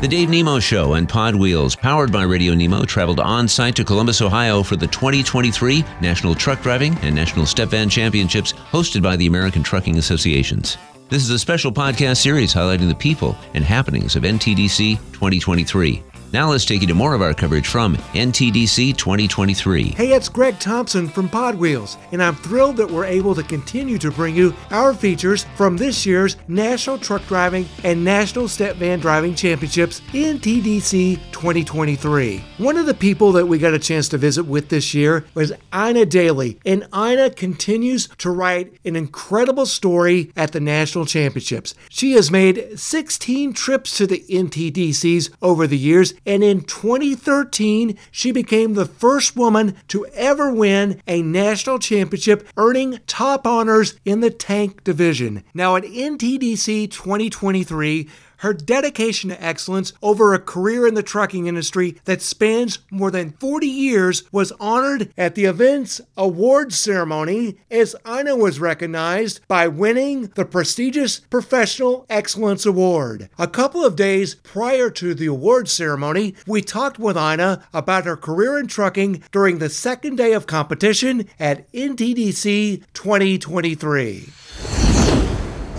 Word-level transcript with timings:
The 0.00 0.08
Dave 0.08 0.30
Nemo 0.30 0.58
Show 0.60 0.94
and 0.94 1.06
Pod 1.06 1.34
Wheels, 1.34 1.76
powered 1.76 2.10
by 2.10 2.22
Radio 2.22 2.54
Nemo, 2.54 2.86
traveled 2.86 3.20
on 3.20 3.46
site 3.46 3.76
to 3.76 3.84
Columbus, 3.84 4.22
Ohio 4.22 4.62
for 4.62 4.74
the 4.74 4.86
2023 4.86 5.84
National 6.00 6.34
Truck 6.34 6.62
Driving 6.62 6.96
and 7.02 7.14
National 7.14 7.44
Step 7.44 7.68
Van 7.68 7.86
Championships 7.90 8.54
hosted 8.54 9.02
by 9.02 9.16
the 9.16 9.26
American 9.26 9.62
Trucking 9.62 9.98
Associations. 9.98 10.78
This 11.10 11.22
is 11.22 11.28
a 11.28 11.38
special 11.38 11.70
podcast 11.70 12.16
series 12.16 12.54
highlighting 12.54 12.88
the 12.88 12.94
people 12.94 13.36
and 13.52 13.62
happenings 13.62 14.16
of 14.16 14.22
NTDC 14.22 14.96
2023. 15.12 16.02
Now 16.32 16.50
let's 16.50 16.64
take 16.64 16.80
you 16.80 16.86
to 16.86 16.94
more 16.94 17.12
of 17.12 17.22
our 17.22 17.34
coverage 17.34 17.66
from 17.66 17.96
NTDC 17.96 18.96
2023. 18.96 19.88
Hey, 19.88 20.12
it's 20.12 20.28
Greg 20.28 20.60
Thompson 20.60 21.08
from 21.08 21.28
Pod 21.28 21.56
Wheels, 21.56 21.96
and 22.12 22.22
I'm 22.22 22.36
thrilled 22.36 22.76
that 22.76 22.88
we're 22.88 23.04
able 23.04 23.34
to 23.34 23.42
continue 23.42 23.98
to 23.98 24.12
bring 24.12 24.36
you 24.36 24.54
our 24.70 24.94
features 24.94 25.44
from 25.56 25.76
this 25.76 26.06
year's 26.06 26.36
National 26.46 26.98
Truck 26.98 27.26
Driving 27.26 27.66
and 27.82 28.04
National 28.04 28.46
Step 28.46 28.76
Van 28.76 29.00
Driving 29.00 29.34
Championships 29.34 30.02
NTDC 30.12 31.16
2023. 31.32 32.44
One 32.58 32.76
of 32.76 32.86
the 32.86 32.94
people 32.94 33.32
that 33.32 33.46
we 33.46 33.58
got 33.58 33.74
a 33.74 33.78
chance 33.80 34.08
to 34.10 34.18
visit 34.18 34.44
with 34.44 34.68
this 34.68 34.94
year 34.94 35.24
was 35.34 35.52
Ina 35.74 36.06
Daly, 36.06 36.60
and 36.64 36.86
Ina 36.94 37.30
continues 37.30 38.06
to 38.18 38.30
write 38.30 38.72
an 38.84 38.94
incredible 38.94 39.66
story 39.66 40.30
at 40.36 40.52
the 40.52 40.60
National 40.60 41.06
Championships. 41.06 41.74
She 41.88 42.12
has 42.12 42.30
made 42.30 42.78
16 42.78 43.52
trips 43.52 43.96
to 43.96 44.06
the 44.06 44.24
NTDCs 44.30 45.30
over 45.42 45.66
the 45.66 45.76
years 45.76 46.14
and 46.26 46.44
in 46.44 46.62
2013, 46.62 47.96
she 48.10 48.32
became 48.32 48.74
the 48.74 48.86
first 48.86 49.36
woman 49.36 49.76
to 49.88 50.06
ever 50.14 50.52
win 50.52 51.00
a 51.06 51.22
national 51.22 51.78
championship, 51.78 52.46
earning 52.56 53.00
top 53.06 53.46
honors 53.46 53.98
in 54.04 54.20
the 54.20 54.30
tank 54.30 54.84
division. 54.84 55.42
Now, 55.54 55.76
at 55.76 55.84
NTDC 55.84 56.90
2023, 56.90 58.08
her 58.40 58.54
dedication 58.54 59.30
to 59.30 59.42
excellence 59.42 59.92
over 60.02 60.32
a 60.32 60.38
career 60.38 60.86
in 60.86 60.94
the 60.94 61.02
trucking 61.02 61.46
industry 61.46 61.96
that 62.04 62.22
spans 62.22 62.78
more 62.90 63.10
than 63.10 63.32
40 63.32 63.66
years 63.66 64.22
was 64.32 64.52
honored 64.60 65.12
at 65.16 65.34
the 65.34 65.44
event's 65.44 66.00
awards 66.16 66.78
ceremony 66.78 67.56
as 67.70 67.96
Ina 68.06 68.36
was 68.36 68.60
recognized 68.60 69.40
by 69.46 69.68
winning 69.68 70.26
the 70.34 70.44
prestigious 70.44 71.20
Professional 71.20 72.06
Excellence 72.08 72.64
Award. 72.64 73.28
A 73.38 73.46
couple 73.46 73.84
of 73.84 73.96
days 73.96 74.36
prior 74.36 74.90
to 74.90 75.14
the 75.14 75.26
awards 75.26 75.72
ceremony, 75.72 76.34
we 76.46 76.62
talked 76.62 76.98
with 76.98 77.16
Ina 77.16 77.64
about 77.74 78.06
her 78.06 78.16
career 78.16 78.58
in 78.58 78.66
trucking 78.66 79.22
during 79.32 79.58
the 79.58 79.68
second 79.68 80.16
day 80.16 80.32
of 80.32 80.46
competition 80.46 81.28
at 81.38 81.70
NTDC 81.72 82.84
2023. 82.94 84.39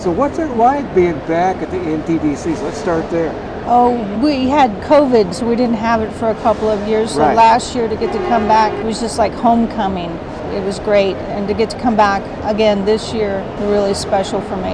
So 0.02 0.10
what's 0.10 0.40
it 0.40 0.50
like 0.58 0.96
being 0.96 1.20
back 1.28 1.58
at 1.58 1.70
the 1.70 1.78
NTDCs? 1.78 2.64
Let's 2.64 2.80
start 2.80 3.08
there. 3.12 3.32
Oh, 3.68 4.02
we 4.18 4.50
had 4.50 4.72
COVID, 4.82 5.32
so 5.32 5.46
we 5.46 5.56
didn't 5.56 5.76
have 5.76 6.02
it 6.02 6.12
for 6.14 6.32
a 6.32 6.36
couple 6.42 6.72
of 6.72 6.88
years. 6.88 7.12
So 7.12 7.20
Right. 7.20 7.38
last 7.38 7.76
year 7.76 7.88
to 7.88 7.96
get 7.96 8.12
to 8.14 8.18
come 8.28 8.48
back 8.48 8.74
it 8.74 8.84
was 8.84 9.00
just 9.00 9.20
like 9.20 9.32
homecoming. 9.32 10.10
It 10.54 10.64
was 10.66 10.80
great, 10.80 11.16
and 11.16 11.48
to 11.48 11.54
get 11.54 11.70
to 11.70 11.80
come 11.80 11.96
back 11.96 12.22
again 12.44 12.84
this 12.84 13.14
year, 13.14 13.42
really 13.62 13.94
special 13.94 14.42
for 14.42 14.58
me. 14.58 14.74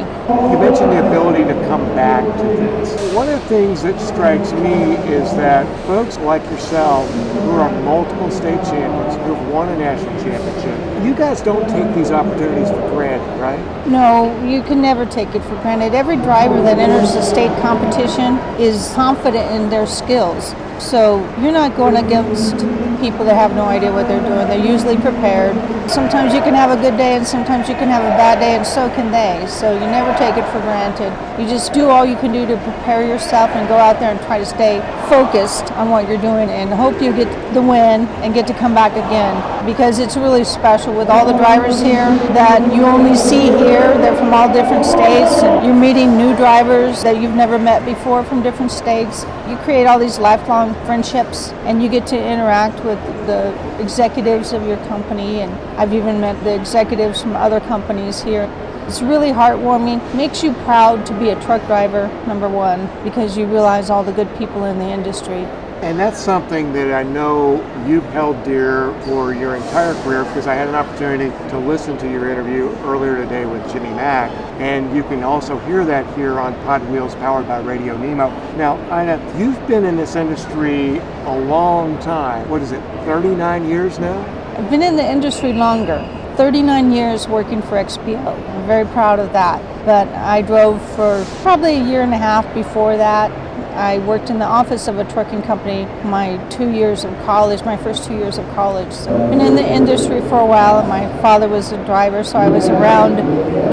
You 0.51 0.57
mentioned 0.57 0.91
the 0.91 1.05
ability 1.07 1.43
to 1.43 1.53
come 1.67 1.85
back 1.95 2.23
to 2.37 2.43
this. 2.43 3.13
One 3.13 3.29
of 3.29 3.39
the 3.39 3.47
things 3.47 3.83
that 3.83 3.99
strikes 3.99 4.51
me 4.53 4.95
is 5.13 5.31
that 5.35 5.65
folks 5.85 6.17
like 6.17 6.43
yourself, 6.49 7.09
who 7.11 7.51
are 7.51 7.69
multiple 7.83 8.31
state 8.31 8.61
champions, 8.63 9.15
who 9.15 9.35
have 9.35 9.47
won 9.49 9.69
a 9.69 9.77
national 9.77 10.13
championship, 10.23 11.05
you 11.05 11.13
guys 11.13 11.41
don't 11.41 11.67
take 11.69 11.95
these 11.95 12.11
opportunities 12.11 12.69
for 12.69 12.89
granted, 12.89 13.39
right? 13.39 13.87
No, 13.87 14.35
you 14.43 14.63
can 14.63 14.81
never 14.81 15.05
take 15.05 15.35
it 15.35 15.43
for 15.43 15.55
granted. 15.61 15.93
Every 15.93 16.17
driver 16.17 16.61
that 16.63 16.79
enters 16.79 17.13
the 17.13 17.21
state 17.21 17.55
competition 17.61 18.37
is 18.59 18.91
confident 18.93 19.51
in 19.51 19.69
their 19.69 19.85
skills. 19.85 20.53
So 20.79 21.19
you're 21.41 21.51
not 21.51 21.75
going 21.75 21.97
against 21.97 22.55
people 22.99 23.25
that 23.25 23.35
have 23.35 23.55
no 23.55 23.65
idea 23.65 23.91
what 23.91 24.07
they're 24.07 24.21
doing. 24.21 24.47
They're 24.47 24.63
usually 24.63 24.97
prepared. 24.97 25.55
Sometimes 25.89 26.33
you 26.33 26.41
can 26.41 26.53
have 26.53 26.71
a 26.71 26.81
good 26.81 26.97
day 26.97 27.15
and 27.15 27.25
sometimes 27.25 27.69
you 27.69 27.75
can 27.75 27.89
have 27.89 28.03
a 28.03 28.13
bad 28.17 28.39
day 28.39 28.55
and 28.55 28.65
so 28.65 28.89
can 28.89 29.11
they. 29.11 29.45
So 29.47 29.73
you 29.73 29.79
never 29.79 30.15
take 30.17 30.37
it 30.37 30.45
for 30.51 30.59
granted. 30.61 31.13
You 31.41 31.47
just 31.47 31.73
do 31.73 31.89
all 31.89 32.05
you 32.05 32.15
can 32.15 32.31
do 32.31 32.45
to 32.45 32.57
prepare 32.57 33.05
yourself 33.05 33.51
and 33.51 33.67
go 33.67 33.77
out 33.77 33.99
there 33.99 34.11
and 34.11 34.19
try 34.21 34.39
to 34.39 34.45
stay 34.45 34.79
focused 35.09 35.71
on 35.73 35.89
what 35.89 36.07
you're 36.07 36.21
doing 36.21 36.49
and 36.49 36.69
hope 36.71 37.01
you 37.01 37.13
get 37.13 37.27
the 37.53 37.61
win 37.61 38.07
and 38.23 38.33
get 38.33 38.47
to 38.47 38.53
come 38.53 38.73
back 38.73 38.93
again 38.93 39.65
because 39.65 39.99
it's 39.99 40.15
really 40.17 40.43
special 40.43 40.93
with 40.93 41.09
all 41.09 41.25
the 41.25 41.37
drivers 41.37 41.81
here 41.81 42.09
that 42.33 42.73
you 42.73 42.83
only 42.83 43.15
see 43.15 43.47
here. 43.57 43.97
They're 43.97 44.15
from 44.15 44.33
all 44.33 44.51
different 44.51 44.85
states 44.85 45.43
and 45.43 45.65
you're 45.65 45.75
meeting 45.75 46.17
new 46.17 46.35
drivers 46.35 47.03
that 47.03 47.21
you've 47.21 47.35
never 47.35 47.59
met 47.59 47.85
before 47.85 48.23
from 48.23 48.41
different 48.41 48.71
states. 48.71 49.23
You 49.47 49.57
create 49.57 49.85
all 49.85 49.99
these 49.99 50.19
lifelong 50.19 50.73
friendships 50.85 51.49
and 51.65 51.81
you 51.81 51.89
get 51.89 52.07
to 52.07 52.17
interact 52.17 52.83
with 52.85 52.99
the 53.27 53.53
executives 53.81 54.53
of 54.53 54.65
your 54.67 54.77
company 54.87 55.41
and 55.41 55.51
I've 55.77 55.93
even 55.93 56.19
met 56.19 56.41
the 56.43 56.55
executives 56.55 57.21
from 57.21 57.35
other 57.35 57.59
companies 57.59 58.21
here. 58.23 58.49
It's 58.87 59.01
really 59.01 59.31
heartwarming. 59.31 60.15
Makes 60.15 60.43
you 60.43 60.53
proud 60.63 61.05
to 61.07 61.19
be 61.19 61.29
a 61.29 61.41
truck 61.41 61.65
driver, 61.67 62.07
number 62.25 62.47
one, 62.47 62.89
because 63.03 63.37
you 63.37 63.45
realize 63.45 63.89
all 63.89 64.01
the 64.01 64.13
good 64.13 64.33
people 64.37 64.63
in 64.63 64.79
the 64.79 64.87
industry. 64.87 65.45
And 65.81 65.99
that's 65.99 66.19
something 66.19 66.73
that 66.73 66.91
I 66.91 67.03
know 67.03 67.57
you've 67.87 68.03
held 68.05 68.43
dear 68.43 68.91
for 69.03 69.31
your 69.31 69.55
entire 69.55 69.93
career 70.01 70.23
because 70.23 70.47
I 70.47 70.55
had 70.55 70.67
an 70.67 70.73
opportunity 70.73 71.29
to 71.49 71.59
listen 71.59 71.99
to 71.99 72.09
your 72.09 72.31
interview 72.31 72.69
earlier 72.83 73.15
today 73.15 73.45
with 73.45 73.71
Jimmy 73.71 73.91
Mack. 73.91 74.31
And 74.59 74.95
you 74.95 75.03
can 75.03 75.21
also 75.21 75.59
hear 75.59 75.85
that 75.85 76.11
here 76.17 76.39
on 76.39 76.55
Pod 76.63 76.83
Wheels 76.89 77.13
powered 77.15 77.47
by 77.47 77.59
Radio 77.59 77.95
Nemo. 77.95 78.29
Now, 78.55 78.75
Ina, 78.85 79.21
you've 79.37 79.67
been 79.67 79.85
in 79.85 79.95
this 79.97 80.15
industry 80.15 80.97
a 80.97 81.39
long 81.41 81.99
time. 81.99 82.49
What 82.49 82.63
is 82.63 82.71
it, 82.71 82.81
39 83.05 83.69
years 83.69 83.99
now? 83.99 84.19
I've 84.57 84.71
been 84.71 84.81
in 84.81 84.95
the 84.95 85.07
industry 85.07 85.53
longer, 85.53 85.99
39 86.37 86.91
years 86.91 87.27
working 87.27 87.61
for 87.61 87.75
XPO. 87.75 88.25
I'm 88.25 88.65
very 88.65 88.87
proud 88.87 89.19
of 89.19 89.31
that. 89.33 89.61
But 89.85 90.07
I 90.07 90.41
drove 90.41 90.81
for 90.95 91.23
probably 91.43 91.75
a 91.75 91.83
year 91.83 92.01
and 92.01 92.15
a 92.15 92.17
half 92.17 92.51
before 92.55 92.97
that. 92.97 93.46
I 93.77 93.99
worked 93.99 94.31
in 94.31 94.39
the 94.39 94.45
office 94.45 94.87
of 94.87 94.97
a 94.97 95.03
trucking 95.03 95.43
company 95.43 95.85
my 96.03 96.37
two 96.49 96.71
years 96.71 97.03
of 97.03 97.13
college, 97.25 97.63
my 97.63 97.77
first 97.77 98.05
two 98.05 98.17
years 98.17 98.39
of 98.39 98.45
college. 98.55 98.91
So 98.91 99.15
I've 99.15 99.29
been 99.29 99.39
in 99.39 99.53
the 99.53 99.67
industry 99.67 100.19
for 100.21 100.39
a 100.39 100.45
while, 100.45 100.79
and 100.79 100.89
my 100.89 101.05
father 101.21 101.47
was 101.47 101.71
a 101.71 101.85
driver, 101.85 102.23
so 102.23 102.39
I 102.39 102.49
was 102.49 102.69
around 102.69 103.17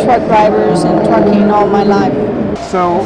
truck 0.04 0.22
drivers 0.28 0.84
and 0.84 1.06
trucking 1.08 1.50
all 1.50 1.66
my 1.66 1.84
life. 1.84 2.12
So, 2.68 3.00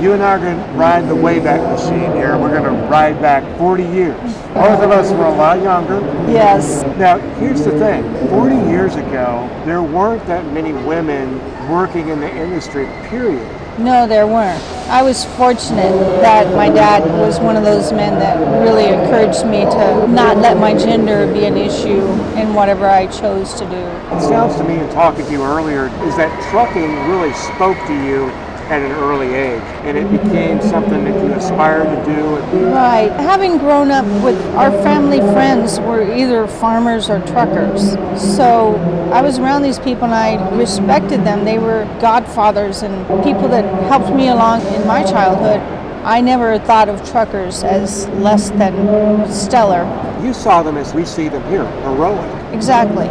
you 0.00 0.12
and 0.12 0.22
I 0.22 0.36
are 0.36 0.38
going 0.38 0.56
to 0.56 0.72
ride 0.74 1.08
the 1.08 1.16
Wayback 1.16 1.68
Machine 1.68 2.12
here. 2.12 2.38
We're 2.38 2.56
going 2.56 2.62
to 2.62 2.86
ride 2.86 3.20
back 3.20 3.42
40 3.58 3.82
years. 3.82 4.16
Both 4.54 4.82
of 4.82 4.92
us 4.92 5.10
were 5.10 5.26
a 5.26 5.34
lot 5.34 5.60
younger. 5.60 6.00
Yes, 6.30 6.84
Now, 6.96 7.18
here's 7.40 7.64
the 7.64 7.72
thing 7.72 8.04
40 8.28 8.54
years 8.70 8.94
ago, 8.94 9.50
there 9.66 9.82
weren't 9.82 10.24
that 10.26 10.44
many 10.52 10.72
women 10.72 11.40
working 11.68 12.08
in 12.08 12.20
the 12.20 12.30
industry, 12.30 12.86
period. 13.08 13.44
No, 13.80 14.06
there 14.06 14.26
weren't. 14.26 14.62
I 14.90 15.02
was 15.02 15.24
fortunate 15.24 15.90
that 16.20 16.54
my 16.54 16.68
dad 16.68 17.02
was 17.18 17.40
one 17.40 17.56
of 17.56 17.64
those 17.64 17.94
men 17.94 18.18
that 18.18 18.36
really 18.62 18.84
encouraged 18.84 19.46
me 19.46 19.60
to 19.60 20.06
not 20.06 20.36
let 20.36 20.58
my 20.58 20.74
gender 20.74 21.26
be 21.32 21.46
an 21.46 21.56
issue 21.56 22.04
in 22.36 22.52
whatever 22.52 22.86
I 22.86 23.06
chose 23.06 23.54
to 23.54 23.64
do. 23.64 23.76
It 23.76 24.20
sounds 24.20 24.56
to 24.56 24.64
me, 24.64 24.78
in 24.78 24.90
talking 24.90 25.24
to 25.24 25.32
you 25.32 25.42
earlier, 25.42 25.86
is 26.04 26.14
that 26.16 26.28
trucking 26.50 26.92
really 27.08 27.32
spoke 27.32 27.78
to 27.86 27.94
you 28.04 28.28
at 28.70 28.82
an 28.82 28.92
early 28.92 29.34
age, 29.34 29.62
and 29.82 29.98
it 29.98 30.08
became 30.10 30.62
something 30.62 31.04
that 31.04 31.24
you 31.24 31.32
aspired 31.32 31.84
to 31.84 32.14
do. 32.14 32.30
Right. 32.72 33.10
Having 33.10 33.58
grown 33.58 33.90
up 33.90 34.04
with 34.22 34.40
our 34.54 34.70
family 34.82 35.18
friends 35.18 35.80
were 35.80 36.02
either 36.02 36.46
farmers 36.46 37.10
or 37.10 37.20
truckers. 37.26 37.92
So 38.20 38.76
I 39.12 39.22
was 39.22 39.38
around 39.38 39.62
these 39.62 39.78
people 39.80 40.04
and 40.04 40.14
I 40.14 40.56
respected 40.56 41.24
them. 41.24 41.44
They 41.44 41.58
were 41.58 41.84
godfathers 42.00 42.82
and 42.82 43.06
people 43.24 43.48
that 43.48 43.64
helped 43.84 44.14
me 44.14 44.28
along 44.28 44.62
in 44.74 44.86
my 44.86 45.02
childhood. 45.02 45.60
I 46.02 46.22
never 46.22 46.58
thought 46.58 46.88
of 46.88 47.06
truckers 47.10 47.62
as 47.62 48.08
less 48.08 48.48
than 48.50 49.30
stellar. 49.30 49.84
You 50.22 50.32
saw 50.32 50.62
them 50.62 50.78
as 50.78 50.94
we 50.94 51.04
see 51.04 51.28
them 51.28 51.42
here, 51.50 51.66
heroic. 51.82 52.54
Exactly. 52.54 53.04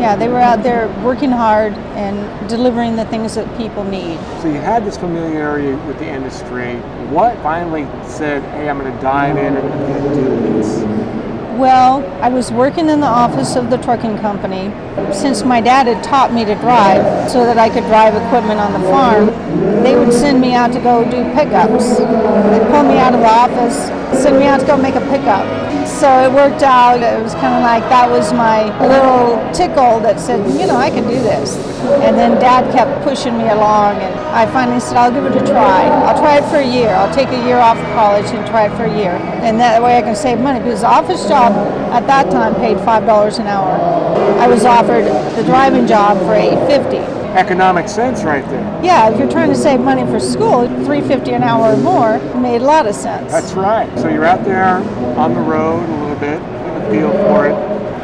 Yeah, 0.00 0.14
they 0.14 0.28
were 0.28 0.38
out 0.38 0.62
there 0.62 0.88
working 1.02 1.30
hard 1.30 1.72
and 1.72 2.48
delivering 2.48 2.94
the 2.94 3.04
things 3.06 3.34
that 3.34 3.56
people 3.56 3.82
need. 3.82 4.18
So 4.40 4.46
you 4.46 4.60
had 4.60 4.84
this 4.84 4.96
familiarity 4.96 5.72
with 5.86 5.98
the 5.98 6.06
industry. 6.06 6.76
What 7.10 7.36
finally 7.42 7.86
said, 8.08 8.42
hey, 8.52 8.68
I'm 8.68 8.78
going 8.78 8.94
to 8.94 9.00
dive 9.00 9.36
in 9.36 9.56
and 9.56 9.72
I'm 9.72 9.78
going 9.86 10.02
to 10.02 10.14
do 10.14 10.52
this? 10.52 11.07
Well, 11.58 12.06
I 12.22 12.28
was 12.28 12.52
working 12.52 12.88
in 12.88 13.00
the 13.00 13.08
office 13.08 13.56
of 13.56 13.68
the 13.68 13.78
trucking 13.78 14.18
company. 14.18 14.72
Since 15.12 15.42
my 15.42 15.60
dad 15.60 15.88
had 15.88 16.04
taught 16.04 16.32
me 16.32 16.44
to 16.44 16.54
drive 16.54 17.28
so 17.28 17.44
that 17.44 17.58
I 17.58 17.68
could 17.68 17.82
drive 17.86 18.14
equipment 18.14 18.60
on 18.60 18.74
the 18.74 18.88
farm, 18.88 19.26
they 19.82 19.96
would 19.96 20.12
send 20.12 20.40
me 20.40 20.54
out 20.54 20.72
to 20.74 20.80
go 20.80 21.02
do 21.02 21.24
pickups. 21.34 21.98
They'd 21.98 22.70
pull 22.70 22.84
me 22.84 22.98
out 22.98 23.12
of 23.12 23.18
the 23.18 23.26
office, 23.26 23.76
send 24.22 24.38
me 24.38 24.46
out 24.46 24.60
to 24.60 24.66
go 24.66 24.76
make 24.76 24.94
a 24.94 25.00
pickup. 25.10 25.67
So 25.88 26.06
it 26.22 26.32
worked 26.32 26.62
out. 26.62 27.02
It 27.02 27.22
was 27.22 27.34
kind 27.34 27.54
of 27.54 27.62
like 27.62 27.82
that 27.88 28.08
was 28.08 28.32
my 28.32 28.68
little 28.86 29.40
tickle 29.52 29.98
that 30.00 30.20
said, 30.20 30.38
you 30.60 30.66
know, 30.66 30.76
I 30.76 30.90
can 30.90 31.02
do 31.08 31.16
this. 31.16 31.56
And 32.04 32.16
then 32.16 32.38
dad 32.38 32.70
kept 32.72 33.02
pushing 33.02 33.36
me 33.36 33.48
along, 33.48 33.96
and 33.96 34.14
I 34.30 34.46
finally 34.52 34.80
said, 34.80 34.96
I'll 34.96 35.10
give 35.10 35.24
it 35.24 35.34
a 35.34 35.44
try. 35.44 35.88
I'll 36.06 36.18
try 36.18 36.38
it 36.38 36.44
for 36.50 36.58
a 36.58 36.66
year. 36.66 36.90
I'll 36.90 37.12
take 37.12 37.28
a 37.28 37.44
year 37.46 37.58
off 37.58 37.78
of 37.78 37.86
college 37.96 38.26
and 38.26 38.46
try 38.46 38.66
it 38.66 38.76
for 38.76 38.84
a 38.84 38.96
year. 38.96 39.16
And 39.42 39.58
that 39.58 39.82
way 39.82 39.96
I 39.98 40.02
can 40.02 40.14
save 40.14 40.38
money 40.38 40.60
because 40.60 40.82
the 40.82 40.88
office 40.88 41.26
job 41.26 41.52
at 41.92 42.06
that 42.06 42.30
time 42.30 42.54
paid 42.56 42.76
$5 42.76 43.38
an 43.40 43.46
hour. 43.46 43.74
I 44.38 44.46
was 44.46 44.64
offered 44.64 45.04
the 45.36 45.42
driving 45.44 45.86
job 45.86 46.18
for 46.18 46.34
850 46.34 47.17
economic 47.36 47.88
sense 47.88 48.22
right 48.22 48.44
there. 48.48 48.84
Yeah, 48.84 49.10
if 49.10 49.18
you're 49.18 49.30
trying 49.30 49.50
to 49.50 49.56
save 49.56 49.80
money 49.80 50.04
for 50.10 50.20
school, 50.20 50.66
350 50.66 51.32
an 51.32 51.42
hour 51.42 51.74
or 51.74 51.76
more 51.76 52.18
made 52.40 52.62
a 52.62 52.64
lot 52.64 52.86
of 52.86 52.94
sense. 52.94 53.30
That's 53.30 53.52
right. 53.52 53.88
So 53.98 54.08
you're 54.08 54.24
out 54.24 54.44
there 54.44 54.76
on 55.18 55.34
the 55.34 55.40
road 55.40 55.88
a 55.88 56.00
little 56.00 56.16
bit, 56.16 56.40
get 56.40 56.86
a 56.86 56.90
feel 56.90 57.12
for 57.12 57.46
it. 57.46 57.54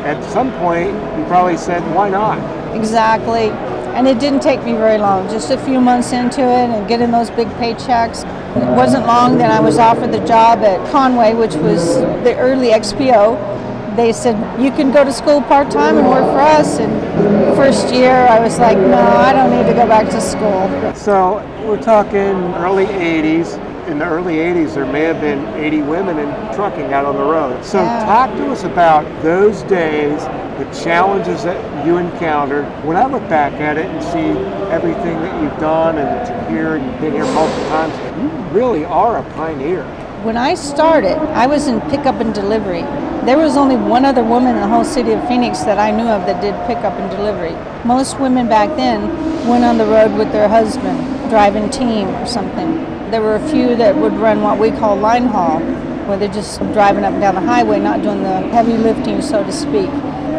At 0.05 0.23
some 0.31 0.53
point, 0.59 0.93
you 1.19 1.25
probably 1.27 1.57
said, 1.57 1.83
why 1.95 2.11
not? 2.11 2.39
Exactly. 2.77 3.51
And 3.95 4.09
it 4.09 4.19
didn't 4.19 4.41
take 4.41 4.63
me 4.65 4.73
very 4.73 4.99
long, 4.99 5.29
just 5.29 5.51
a 5.51 5.59
few 5.59 5.81
months 5.81 6.13
into 6.13 6.41
it 6.41 6.69
and 6.71 6.87
getting 6.89 7.13
those 7.13 7.31
big 7.31 7.49
paychecks. 7.59 8.25
It 8.57 8.77
wasn't 8.77 9.07
long 9.07 9.39
that 9.39 9.51
I 9.51 9.61
was 9.61 9.79
offered 9.79 10.13
the 10.13 10.25
job 10.27 10.59
at 10.59 10.91
Con-way, 10.91 11.35
which 11.35 11.55
was 11.55 11.97
the 11.97 12.37
early 12.37 12.69
XPO 12.69 13.54
they 13.97 14.13
said 14.13 14.37
you 14.61 14.71
can 14.71 14.91
go 14.93 15.05
to 15.05 15.13
school 15.13 15.41
part 15.43 15.71
time 15.71 15.97
and 15.99 16.09
work 16.09 16.25
for 16.25 16.41
us. 16.41 16.79
And 16.79 17.57
first 17.57 17.95
year, 17.95 18.27
I 18.29 18.41
was 18.41 18.59
like, 18.59 18.77
no, 18.77 19.01
I 19.01 19.33
don't 19.33 19.51
need 19.51 19.67
to 19.69 19.75
go 19.75 19.87
back 19.87 20.11
to 20.11 20.21
school. 20.21 20.69
So 20.95 21.43
we're 21.67 21.81
talking 21.81 22.55
early 22.55 22.87
'80s. 22.87 23.61
In 23.89 23.99
the 23.99 24.07
early 24.07 24.37
'80s, 24.37 24.75
there 24.75 24.87
may 24.87 25.03
have 25.03 25.21
been 25.21 25.47
80 25.63 25.83
women 25.83 26.19
in 26.19 26.29
trucking 26.55 26.93
out 26.93 27.05
on 27.05 27.17
the 27.17 27.23
road. 27.23 27.63
So 27.65 27.83
Yeah. 27.83 28.05
talk 28.07 28.35
to 28.37 28.51
us 28.51 28.65
about 28.65 29.05
those 29.23 29.63
days, 29.65 30.27
the 30.59 30.65
challenges 30.83 31.45
that 31.45 31.59
you 31.85 31.99
encountered. 31.99 32.65
When 32.85 32.97
I 32.97 33.05
look 33.07 33.29
back 33.29 33.53
at 33.61 33.77
it 33.77 33.87
and 33.87 34.03
see 34.03 34.31
everything 34.71 35.21
that 35.21 35.43
you've 35.43 35.59
done 35.59 35.99
and 35.99 36.09
that 36.09 36.51
you're 36.51 36.59
here 36.59 36.75
and 36.77 36.85
you've 36.87 37.01
been 37.01 37.13
here 37.13 37.27
multiple 37.27 37.69
times, 37.69 37.93
you 38.23 38.29
really 38.59 38.85
are 38.87 39.19
a 39.19 39.23
pioneer. 39.35 39.85
When 40.25 40.39
I 40.39 40.55
started, 40.55 41.19
I 41.37 41.47
was 41.47 41.67
in 41.67 41.83
pickup 41.83 42.15
and 42.15 42.35
delivery. 42.35 42.81
There 43.27 43.37
was 43.37 43.59
only 43.59 43.77
one 43.77 44.07
other 44.07 44.25
woman 44.25 44.55
in 44.55 44.63
the 44.63 44.67
whole 44.69 44.83
city 44.83 45.13
of 45.13 45.29
Phoenix 45.29 45.65
that 45.65 45.79
I 45.79 45.91
knew 45.91 46.09
of 46.09 46.25
that 46.25 46.41
did 46.41 46.55
pickup 46.67 46.95
and 46.95 47.11
delivery. 47.11 47.53
Most 47.85 48.19
women 48.19 48.49
back 48.49 48.75
then 48.75 49.03
went 49.47 49.65
on 49.65 49.77
the 49.77 49.85
road 49.85 50.17
with 50.17 50.33
their 50.33 50.49
husband, 50.49 50.99
driving 51.29 51.69
team 51.69 52.09
or 52.09 52.25
something. 52.25 52.77
There 53.11 53.21
were 53.21 53.35
a 53.35 53.49
few 53.51 53.77
that 53.77 53.95
would 53.95 54.15
run 54.15 54.41
what 54.41 54.59
we 54.59 54.71
call 54.71 54.97
line 54.97 55.27
haul, 55.27 55.61
where 56.09 56.17
they're 56.17 56.33
just 56.33 56.59
driving 56.73 57.05
up 57.05 57.13
and 57.13 57.21
down 57.21 57.35
the 57.35 57.43
highway, 57.43 57.79
not 57.79 58.01
doing 58.01 58.23
the 58.23 58.49
heavy 58.49 58.79
lifting, 58.79 59.21
so 59.21 59.45
to 59.45 59.53
speak. 59.53 59.91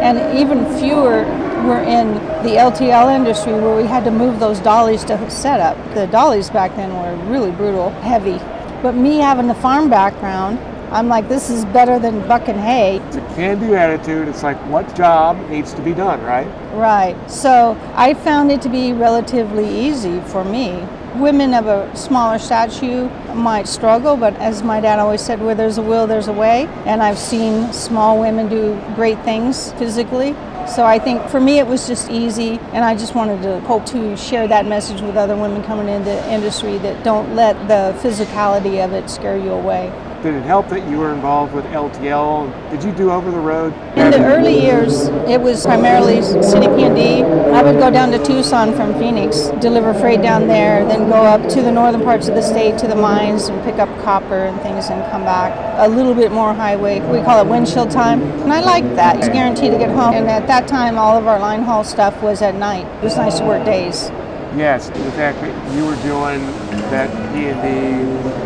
And 0.02 0.36
even 0.36 0.66
fewer 0.80 1.22
were 1.64 1.82
in 1.82 2.14
the 2.42 2.56
LTL 2.58 3.14
industry 3.14 3.52
where 3.52 3.76
we 3.76 3.86
had 3.86 4.02
to 4.02 4.10
move 4.10 4.40
those 4.40 4.58
dollies 4.58 5.04
to 5.04 5.30
set 5.30 5.60
up. 5.60 5.76
The 5.94 6.08
dollies 6.08 6.50
back 6.50 6.74
then 6.74 6.92
were 6.92 7.30
really 7.30 7.52
brutal, 7.52 7.90
heavy. 8.00 8.40
But 8.86 8.94
me 8.94 9.16
having 9.16 9.48
the 9.48 9.54
farm 9.56 9.90
background, 9.90 10.60
I'm 10.94 11.08
like, 11.08 11.28
this 11.28 11.50
is 11.50 11.64
better 11.64 11.98
than 11.98 12.20
bucking 12.28 12.56
hay. 12.56 12.98
It's 12.98 13.16
a 13.16 13.20
can-do 13.34 13.74
attitude. 13.74 14.28
It's 14.28 14.44
like 14.44 14.56
what 14.70 14.94
job 14.94 15.36
needs 15.50 15.74
to 15.74 15.82
be 15.82 15.92
done, 15.92 16.22
right? 16.22 16.46
Right. 16.72 17.16
So 17.28 17.76
I 17.96 18.14
found 18.14 18.52
it 18.52 18.62
to 18.62 18.68
be 18.68 18.92
relatively 18.92 19.68
easy 19.68 20.20
for 20.20 20.44
me. 20.44 20.86
Women 21.16 21.52
of 21.52 21.66
a 21.66 21.96
smaller 21.96 22.38
stature 22.38 23.08
might 23.34 23.66
struggle, 23.66 24.16
but 24.16 24.36
as 24.36 24.62
my 24.62 24.78
dad 24.80 25.00
always 25.00 25.20
said, 25.20 25.42
where 25.42 25.56
there's 25.56 25.78
a 25.78 25.82
will, 25.82 26.06
there's 26.06 26.28
a 26.28 26.32
way. 26.32 26.66
And 26.84 27.02
I've 27.02 27.18
seen 27.18 27.72
small 27.72 28.20
women 28.20 28.48
do 28.48 28.80
great 28.94 29.20
things 29.24 29.72
physically. 29.72 30.36
So 30.68 30.84
I 30.84 30.98
think 30.98 31.26
for 31.28 31.40
me 31.40 31.58
it 31.58 31.66
was 31.66 31.86
just 31.86 32.10
easy, 32.10 32.58
and 32.72 32.84
I 32.84 32.94
just 32.94 33.14
wanted 33.14 33.40
to 33.42 33.60
hope 33.60 33.86
to 33.86 34.16
share 34.16 34.46
that 34.48 34.66
message 34.66 35.00
with 35.00 35.16
other 35.16 35.36
women 35.36 35.62
coming 35.62 35.88
into 35.88 36.30
industry 36.30 36.76
that 36.78 37.02
don't 37.02 37.34
let 37.34 37.56
the 37.68 37.96
physicality 38.00 38.84
of 38.84 38.92
it 38.92 39.08
scare 39.08 39.38
you 39.38 39.52
away. 39.52 39.90
Did 40.26 40.34
it 40.34 40.42
help 40.42 40.68
that 40.70 40.84
you 40.90 40.98
were 40.98 41.14
involved 41.14 41.54
with 41.54 41.64
LTL? 41.66 42.50
Did 42.72 42.82
you 42.82 42.90
do 42.90 43.12
over 43.12 43.30
the 43.30 43.38
road? 43.38 43.72
In 43.94 44.10
the 44.10 44.24
early 44.24 44.60
years, 44.60 45.06
it 45.28 45.40
was 45.40 45.64
primarily 45.64 46.20
city 46.42 46.66
P&D. 46.66 47.22
I 47.22 47.62
would 47.62 47.78
go 47.78 47.92
down 47.92 48.10
to 48.10 48.18
Tucson 48.24 48.74
from 48.74 48.94
Phoenix, 48.94 49.50
deliver 49.60 49.94
freight 49.94 50.22
down 50.22 50.48
there, 50.48 50.84
then 50.84 51.08
go 51.08 51.14
up 51.14 51.48
to 51.50 51.62
the 51.62 51.70
northern 51.70 52.02
parts 52.02 52.26
of 52.26 52.34
the 52.34 52.42
state 52.42 52.76
to 52.78 52.88
the 52.88 52.96
mines 52.96 53.46
and 53.46 53.62
pick 53.62 53.76
up 53.76 53.88
copper 54.02 54.46
and 54.46 54.60
things 54.62 54.88
and 54.90 55.00
come 55.12 55.22
back. 55.22 55.54
A 55.78 55.88
little 55.88 56.12
bit 56.12 56.32
more 56.32 56.52
highway. 56.52 56.98
We 56.98 57.20
call 57.20 57.46
it 57.46 57.48
windshield 57.48 57.92
time. 57.92 58.20
And 58.20 58.52
I 58.52 58.58
liked 58.58 58.96
that. 58.96 59.18
It's 59.18 59.28
guaranteed 59.28 59.70
to 59.70 59.78
get 59.78 59.90
home. 59.90 60.12
And 60.12 60.28
at 60.28 60.48
that 60.48 60.66
time, 60.66 60.98
all 60.98 61.16
of 61.16 61.28
our 61.28 61.38
line 61.38 61.62
haul 61.62 61.84
stuff 61.84 62.20
was 62.20 62.42
at 62.42 62.56
night. 62.56 62.84
It 62.96 63.04
was 63.04 63.16
nice 63.16 63.38
to 63.38 63.44
work 63.44 63.64
days. 63.64 64.10
Yes, 64.56 64.88
the 64.88 65.12
fact 65.12 65.40
that 65.42 65.76
you 65.76 65.84
were 65.86 65.94
doing 66.02 66.44
that 66.90 67.12
P 67.32 67.46
and 67.46 67.62
D 67.62 68.45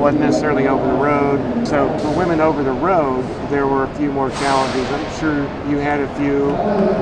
wasn't 0.00 0.22
necessarily 0.22 0.66
over 0.66 0.84
the 0.86 0.94
road. 0.94 1.66
So 1.68 1.96
for 1.98 2.10
women 2.16 2.40
over 2.40 2.62
the 2.62 2.72
road, 2.72 3.22
there 3.50 3.66
were 3.66 3.84
a 3.84 3.94
few 3.94 4.10
more 4.10 4.30
challenges. 4.30 4.90
I'm 4.90 5.20
sure 5.20 5.42
you 5.70 5.76
had 5.76 6.00
a 6.00 6.08
few 6.16 6.46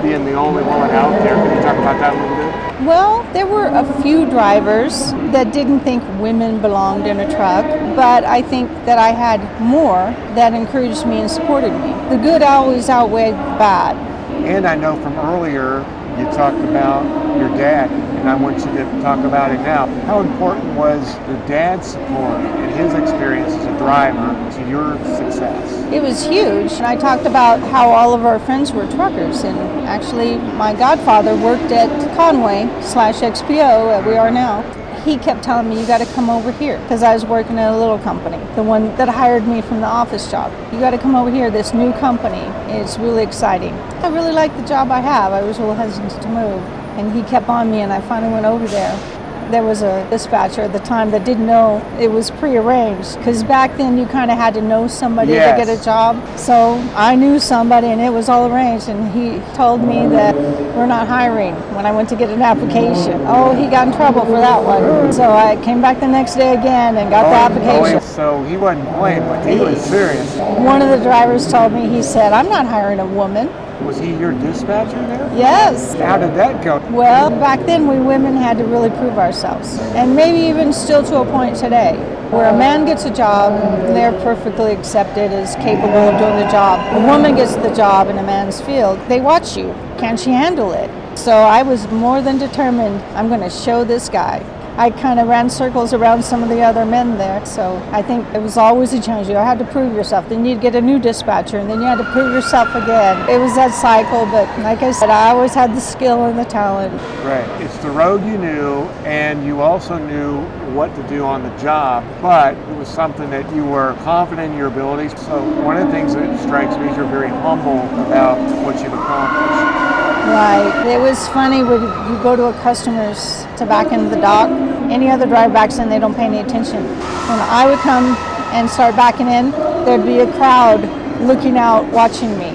being 0.02 0.24
the 0.24 0.34
only 0.34 0.64
woman 0.64 0.90
out 0.90 1.10
there. 1.22 1.36
Can 1.36 1.56
you 1.56 1.62
talk 1.62 1.78
about 1.78 1.98
that 2.00 2.12
a 2.12 2.20
little 2.20 2.36
bit? 2.36 2.86
Well, 2.86 3.22
there 3.32 3.46
were 3.46 3.66
a 3.66 4.02
few 4.02 4.28
drivers 4.28 5.12
that 5.32 5.52
didn't 5.52 5.80
think 5.80 6.02
women 6.20 6.60
belonged 6.60 7.06
in 7.06 7.20
a 7.20 7.30
truck, 7.30 7.64
but 7.94 8.24
I 8.24 8.42
think 8.42 8.68
that 8.84 8.98
I 8.98 9.10
had 9.10 9.40
more 9.60 10.14
that 10.34 10.52
encouraged 10.52 11.06
me 11.06 11.20
and 11.20 11.30
supported 11.30 11.72
me. 11.72 11.92
The 12.10 12.20
good 12.20 12.42
always 12.42 12.88
outweighed 12.88 13.34
the 13.34 13.56
bad. 13.58 13.96
And 14.44 14.66
I 14.66 14.74
know 14.74 15.00
from 15.02 15.14
earlier 15.18 15.78
you 16.18 16.24
talked 16.32 16.58
about 16.58 17.04
your 17.38 17.48
dad, 17.50 17.90
and 18.20 18.28
I 18.28 18.34
want 18.34 18.58
you 18.58 18.64
to 18.64 18.84
talk 19.00 19.24
about 19.24 19.52
it 19.52 19.58
now. 19.58 19.86
How 20.02 20.20
important 20.20 20.74
was 20.74 21.16
your 21.28 21.36
dad's 21.46 21.86
support 21.86 22.40
and 22.40 22.74
his 22.74 22.92
experience 22.94 23.52
as 23.52 23.66
a 23.66 23.78
driver 23.78 24.34
to 24.56 24.68
your 24.68 24.96
success? 25.16 25.92
It 25.92 26.02
was 26.02 26.24
huge. 26.24 26.72
And 26.72 26.86
I 26.86 26.96
talked 26.96 27.26
about 27.26 27.60
how 27.60 27.90
all 27.90 28.14
of 28.14 28.26
our 28.26 28.38
friends 28.38 28.72
were 28.72 28.90
truckers, 28.90 29.44
and 29.44 29.58
actually, 29.86 30.36
my 30.56 30.74
godfather 30.74 31.36
worked 31.36 31.72
at 31.72 31.88
Conway 32.16 32.68
slash 32.82 33.16
XPO, 33.16 33.86
where 33.86 34.02
we 34.02 34.16
are 34.16 34.30
now. 34.30 34.62
He 35.04 35.16
kept 35.16 35.44
telling 35.44 35.68
me, 35.68 35.80
You 35.80 35.86
got 35.86 35.98
to 35.98 36.12
come 36.12 36.28
over 36.28 36.50
here, 36.50 36.78
because 36.80 37.02
I 37.02 37.14
was 37.14 37.24
working 37.24 37.58
at 37.58 37.72
a 37.72 37.78
little 37.78 37.98
company, 38.00 38.36
the 38.56 38.62
one 38.62 38.94
that 38.96 39.08
hired 39.08 39.46
me 39.46 39.62
from 39.62 39.80
the 39.80 39.86
office 39.86 40.30
job. 40.30 40.52
You 40.72 40.80
got 40.80 40.90
to 40.90 40.98
come 40.98 41.14
over 41.14 41.30
here, 41.30 41.50
this 41.50 41.72
new 41.72 41.92
company. 41.92 42.42
It's 42.72 42.98
really 42.98 43.22
exciting. 43.22 43.72
I 44.02 44.08
really 44.08 44.32
like 44.32 44.54
the 44.56 44.66
job 44.66 44.90
I 44.90 45.00
have. 45.00 45.32
I 45.32 45.42
was 45.42 45.56
a 45.58 45.60
little 45.60 45.76
hesitant 45.76 46.20
to 46.20 46.28
move. 46.28 46.77
And 46.98 47.12
he 47.12 47.22
kept 47.22 47.48
on 47.48 47.70
me, 47.70 47.80
and 47.80 47.92
I 47.92 48.00
finally 48.02 48.32
went 48.32 48.44
over 48.44 48.66
there 48.66 49.18
there 49.50 49.62
was 49.62 49.82
a 49.82 50.08
dispatcher 50.10 50.60
at 50.60 50.72
the 50.72 50.78
time 50.80 51.10
that 51.10 51.24
didn't 51.24 51.46
know 51.46 51.82
it 51.98 52.10
was 52.10 52.30
prearranged 52.32 53.16
because 53.16 53.42
back 53.42 53.76
then 53.76 53.96
you 53.96 54.06
kind 54.06 54.30
of 54.30 54.36
had 54.36 54.54
to 54.54 54.60
know 54.60 54.86
somebody 54.86 55.32
Yes. 55.32 55.58
to 55.58 55.64
get 55.64 55.80
a 55.80 55.82
job. 55.82 56.16
So 56.38 56.74
I 56.94 57.14
knew 57.14 57.38
somebody 57.38 57.88
and 57.88 58.00
it 58.00 58.10
was 58.10 58.28
all 58.28 58.52
arranged. 58.52 58.88
And 58.88 59.10
he 59.12 59.40
told 59.54 59.82
me 59.82 60.06
that 60.08 60.34
we're 60.76 60.86
not 60.86 61.08
hiring 61.08 61.54
when 61.74 61.86
I 61.86 61.92
went 61.92 62.08
to 62.10 62.16
get 62.16 62.30
an 62.30 62.42
application. 62.42 63.22
Oh, 63.26 63.54
he 63.54 63.68
got 63.68 63.88
in 63.88 63.94
trouble 63.94 64.24
for 64.24 64.32
that 64.40 64.62
one. 64.62 65.12
So 65.12 65.30
I 65.30 65.56
came 65.64 65.80
back 65.80 66.00
the 66.00 66.08
next 66.08 66.34
day 66.34 66.54
again 66.54 66.96
and 66.96 67.10
got 67.10 67.22
the 67.22 67.36
oh, 67.36 67.58
application. 67.58 67.96
Oh, 68.02 68.14
so 68.14 68.44
he 68.44 68.56
wasn't 68.56 68.88
playing 68.96 69.22
but 69.22 69.46
he 69.46 69.58
was 69.58 69.80
serious. 69.82 70.36
One 70.36 70.82
of 70.82 70.90
the 70.90 71.02
drivers 71.02 71.50
told 71.50 71.72
me, 71.72 71.88
he 71.88 72.02
said, 72.02 72.32
I'm 72.32 72.48
not 72.48 72.66
hiring 72.66 73.00
a 73.00 73.06
woman. 73.06 73.48
Was 73.82 73.98
he 73.98 74.12
your 74.14 74.32
dispatcher 74.32 75.00
there? 75.06 75.32
Yes. 75.36 75.94
How 75.94 76.18
did 76.18 76.34
that 76.34 76.64
go? 76.64 76.78
Well, 76.90 77.30
back 77.30 77.64
then 77.64 77.86
we 77.86 77.98
women 77.98 78.36
had 78.36 78.58
to 78.58 78.64
really 78.64 78.90
prove 78.90 79.18
ourselves, 79.18 79.78
and 79.94 80.16
maybe 80.16 80.38
even 80.38 80.72
still 80.72 81.02
to 81.04 81.20
a 81.20 81.24
point 81.24 81.56
today, 81.56 81.94
where 82.30 82.52
a 82.52 82.58
man 82.58 82.84
gets 82.84 83.04
a 83.04 83.10
job, 83.10 83.52
they're 83.94 84.12
perfectly 84.22 84.72
accepted 84.72 85.32
as 85.32 85.54
capable 85.56 85.96
of 85.96 86.18
doing 86.18 86.36
the 86.36 86.50
job. 86.50 86.80
A 86.96 87.06
woman 87.06 87.36
gets 87.36 87.54
the 87.56 87.72
job 87.74 88.08
in 88.08 88.18
a 88.18 88.22
man's 88.22 88.60
field, 88.60 88.98
they 89.08 89.20
watch 89.20 89.56
you. 89.56 89.72
Can 89.96 90.16
she 90.16 90.30
handle 90.30 90.72
it? 90.72 90.90
So 91.16 91.32
I 91.32 91.62
was 91.62 91.86
more 91.88 92.20
than 92.20 92.38
determined, 92.38 93.00
I'm 93.16 93.28
going 93.28 93.40
to 93.40 93.50
show 93.50 93.84
this 93.84 94.08
guy. 94.08 94.44
I 94.78 94.90
kind 94.90 95.18
of 95.18 95.26
ran 95.26 95.50
circles 95.50 95.92
around 95.92 96.22
some 96.22 96.40
of 96.40 96.48
the 96.48 96.60
other 96.60 96.86
men 96.86 97.18
there, 97.18 97.44
so 97.44 97.82
I 97.90 98.00
think 98.00 98.24
it 98.32 98.40
was 98.40 98.56
always 98.56 98.92
a 98.92 99.02
challenge. 99.02 99.26
You 99.26 99.34
had 99.34 99.58
to 99.58 99.64
prove 99.64 99.92
yourself. 99.92 100.28
Then 100.28 100.44
you'd 100.44 100.60
get 100.60 100.76
a 100.76 100.80
new 100.80 101.00
dispatcher, 101.00 101.58
and 101.58 101.68
then 101.68 101.80
you 101.80 101.86
had 101.86 101.98
to 101.98 102.04
prove 102.12 102.32
yourself 102.32 102.72
again. 102.76 103.28
It 103.28 103.38
was 103.38 103.56
that 103.56 103.74
cycle, 103.74 104.24
but 104.26 104.46
like 104.60 104.82
I 104.82 104.92
said, 104.92 105.10
I 105.10 105.30
always 105.30 105.52
had 105.52 105.74
the 105.74 105.80
skill 105.80 106.26
and 106.26 106.38
the 106.38 106.44
talent. 106.44 106.92
Right. 107.24 107.48
It's 107.60 107.76
the 107.78 107.90
road 107.90 108.24
you 108.24 108.38
knew, 108.38 108.82
and 109.04 109.44
you 109.44 109.62
also 109.62 109.98
knew 109.98 110.42
what 110.76 110.94
to 110.94 111.02
do 111.08 111.24
on 111.24 111.42
the 111.42 111.50
job, 111.56 112.04
but 112.22 112.54
it 112.54 112.76
was 112.76 112.86
something 112.86 113.28
that 113.30 113.52
you 113.56 113.64
were 113.64 113.94
confident 114.04 114.52
in 114.52 114.56
your 114.56 114.68
abilities. 114.68 115.10
So, 115.22 115.42
one 115.62 115.76
of 115.76 115.88
the 115.88 115.92
things 115.92 116.14
that 116.14 116.38
strikes 116.38 116.76
me 116.76 116.88
is 116.88 116.96
you're 116.96 117.04
very 117.06 117.30
humble 117.30 117.80
about 118.06 118.38
what 118.64 118.80
you've 118.80 118.92
accomplished. 118.92 119.87
Right. 120.28 120.86
It 120.86 121.00
was 121.00 121.26
funny 121.28 121.62
when 121.62 121.80
you 121.80 122.22
go 122.22 122.36
to 122.36 122.46
a 122.46 122.52
customer's 122.62 123.44
to 123.56 123.64
back 123.66 123.92
into 123.92 124.14
the 124.14 124.20
dock. 124.20 124.50
Any 124.90 125.10
other 125.10 125.26
driver 125.26 125.52
backs 125.52 125.78
in, 125.78 125.88
they 125.88 125.98
don't 125.98 126.14
pay 126.14 126.26
any 126.26 126.38
attention. 126.38 126.84
When 126.84 127.38
I 127.40 127.66
would 127.66 127.78
come 127.78 128.14
and 128.52 128.68
start 128.68 128.94
backing 128.94 129.28
in, 129.28 129.50
there'd 129.84 130.04
be 130.04 130.20
a 130.20 130.32
crowd 130.32 130.80
looking 131.22 131.56
out, 131.56 131.90
watching 131.92 132.38
me. 132.38 132.50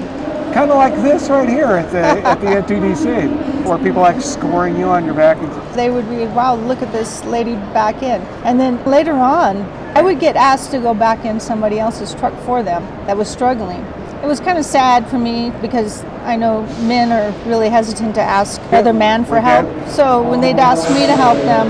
Kind 0.53 0.69
of 0.69 0.77
like 0.77 0.93
this 0.95 1.29
right 1.29 1.49
here 1.49 1.65
at 1.65 1.91
the 1.91 1.99
at 2.27 2.39
the 2.39 2.47
NTDC, 2.47 3.65
where 3.65 3.77
people 3.79 4.01
like 4.01 4.21
scoring 4.21 4.77
you 4.77 4.85
on 4.85 5.03
your 5.03 5.15
back. 5.15 5.37
They 5.73 5.89
would 5.89 6.07
be, 6.09 6.27
wow, 6.27 6.55
look 6.55 6.83
at 6.83 6.91
this 6.91 7.23
lady 7.25 7.55
back 7.73 8.03
in. 8.03 8.21
And 8.43 8.59
then 8.59 8.83
later 8.85 9.13
on, 9.13 9.57
I 9.95 10.03
would 10.03 10.19
get 10.19 10.35
asked 10.35 10.71
to 10.71 10.79
go 10.79 10.93
back 10.93 11.25
in 11.25 11.39
somebody 11.39 11.79
else's 11.79 12.13
truck 12.13 12.35
for 12.45 12.61
them 12.61 12.83
that 13.07 13.17
was 13.17 13.29
struggling. 13.29 13.83
It 14.23 14.27
was 14.27 14.39
kind 14.39 14.57
of 14.57 14.63
sad 14.63 15.05
for 15.09 15.19
me 15.19 15.51
because 15.61 16.01
I 16.23 16.37
know 16.37 16.61
men 16.87 17.11
are 17.11 17.37
really 17.45 17.67
hesitant 17.67 18.15
to 18.15 18.21
ask 18.21 18.61
other 18.71 18.93
men 18.93 19.25
for 19.25 19.41
help. 19.41 19.67
So 19.89 20.23
when 20.23 20.39
they'd 20.39 20.59
ask 20.59 20.89
me 20.91 21.05
to 21.05 21.13
help 21.13 21.37
them, 21.39 21.69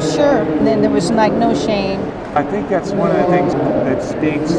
sure. 0.00 0.42
And 0.42 0.64
then 0.64 0.80
there 0.80 0.92
was 0.92 1.10
like 1.10 1.32
no 1.32 1.56
shame. 1.56 2.00
I 2.36 2.44
think 2.44 2.68
that's 2.68 2.92
one 2.92 3.10
of 3.10 3.16
the 3.16 3.24
things 3.24 3.52
that 3.54 4.00
speaks 4.00 4.52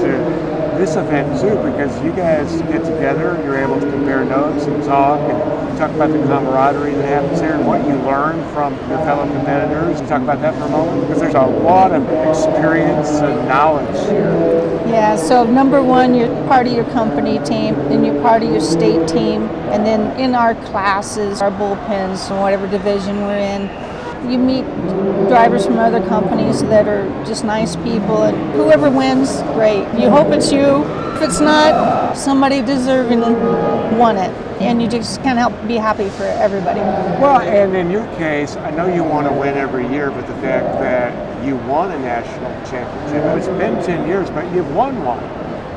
to 0.00 0.63
this 0.78 0.96
event 0.96 1.40
too, 1.40 1.56
because 1.70 2.02
you 2.02 2.12
guys 2.12 2.60
get 2.62 2.84
together, 2.84 3.40
you're 3.44 3.56
able 3.56 3.80
to 3.80 3.90
compare 3.90 4.24
notes 4.24 4.64
and 4.64 4.82
talk 4.84 5.18
and 5.20 5.78
talk 5.78 5.90
about 5.90 6.10
the 6.10 6.18
camaraderie 6.18 6.94
that 6.94 7.04
happens 7.04 7.40
here 7.40 7.52
and 7.52 7.66
what 7.66 7.84
you 7.86 7.94
learn 8.02 8.40
from 8.52 8.74
your 8.88 8.98
fellow 8.98 9.26
competitors. 9.32 10.00
Talk 10.08 10.22
about 10.22 10.40
that 10.40 10.54
for 10.54 10.64
a 10.64 10.68
moment, 10.68 11.02
because 11.02 11.20
there's 11.20 11.34
a 11.34 11.42
lot 11.42 11.92
of 11.92 12.02
experience 12.28 13.08
and 13.08 13.48
knowledge 13.48 13.98
here. 14.08 14.30
Yeah, 14.86 15.16
so 15.16 15.44
number 15.44 15.82
one, 15.82 16.14
you're 16.14 16.28
part 16.46 16.66
of 16.66 16.72
your 16.72 16.84
company 16.90 17.38
team, 17.40 17.74
then 17.88 18.04
you're 18.04 18.20
part 18.22 18.42
of 18.42 18.50
your 18.50 18.60
state 18.60 19.08
team, 19.08 19.42
and 19.72 19.84
then 19.84 20.18
in 20.20 20.34
our 20.34 20.54
classes, 20.66 21.42
our 21.42 21.50
bullpens, 21.50 22.30
and 22.30 22.40
whatever 22.40 22.66
division 22.68 23.22
we're 23.22 23.38
in, 23.38 23.68
you 24.30 24.38
meet 24.38 24.64
drivers 25.28 25.66
from 25.66 25.78
other 25.78 26.00
companies 26.08 26.62
that 26.62 26.86
are 26.88 27.06
just 27.24 27.44
nice 27.44 27.76
people, 27.76 28.22
and 28.24 28.36
whoever 28.54 28.90
wins, 28.90 29.42
great. 29.54 29.86
You 29.98 30.10
hope 30.10 30.32
it's 30.32 30.50
you. 30.52 30.84
If 31.14 31.22
it's 31.22 31.40
not, 31.40 32.16
somebody 32.16 32.60
deserving 32.60 33.20
won 33.98 34.16
it, 34.16 34.30
and 34.60 34.82
you 34.82 34.88
just 34.88 35.22
can't 35.22 35.38
help 35.38 35.52
be 35.68 35.76
happy 35.76 36.08
for 36.10 36.24
everybody. 36.24 36.80
Well, 36.80 37.40
and 37.40 37.74
in 37.76 37.90
your 37.90 38.06
case, 38.16 38.56
I 38.56 38.70
know 38.70 38.92
you 38.92 39.04
want 39.04 39.26
to 39.28 39.32
win 39.32 39.56
every 39.56 39.86
year, 39.88 40.10
but 40.10 40.26
the 40.26 40.34
fact 40.34 40.66
that 40.80 41.46
you 41.46 41.56
won 41.68 41.92
a 41.92 41.98
national 41.98 42.50
championship, 42.70 43.24
it's 43.36 43.48
been 43.58 43.82
10 43.84 44.08
years, 44.08 44.30
but 44.30 44.50
you've 44.54 44.74
won 44.74 45.04
one. 45.04 45.22